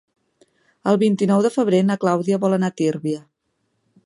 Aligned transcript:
El 0.93 0.97
vint-i-nou 1.03 1.45
de 1.47 1.53
febrer 1.57 1.83
na 1.91 1.99
Clàudia 2.05 2.43
vol 2.47 2.59
anar 2.59 2.75
a 2.75 2.79
Tírvia. 2.83 3.23